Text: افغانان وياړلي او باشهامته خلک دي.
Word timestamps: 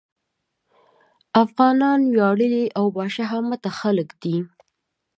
افغانان 1.43 1.99
وياړلي 2.15 2.65
او 2.77 2.85
باشهامته 2.97 3.69
خلک 3.79 4.09
دي. 4.21 4.37